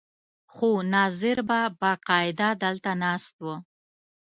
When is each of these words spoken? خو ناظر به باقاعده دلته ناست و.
خو 0.53 0.69
ناظر 0.93 1.37
به 1.47 1.59
باقاعده 1.81 2.49
دلته 2.63 2.91
ناست 3.01 3.35
و. 3.43 3.45